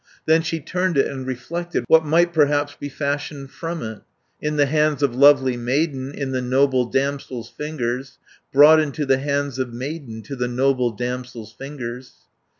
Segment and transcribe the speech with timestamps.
[0.25, 4.01] "Then she turned it and reflected, 'What might perhaps be fashioned from it,
[4.41, 8.17] In the hands of lovely maiden, In the noble damsel's fingers,
[8.51, 12.13] 270 Brought into the hands of maiden, To the noble damsel's fingers?'